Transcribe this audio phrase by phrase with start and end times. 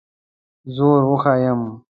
[0.75, 1.61] زور وښیم.